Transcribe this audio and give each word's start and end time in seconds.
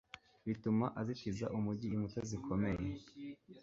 bituma 0.47 0.85
azitiza 0.99 1.45
umugi 1.57 1.87
inkuta 1.95 2.19
zikomeye 2.29 2.85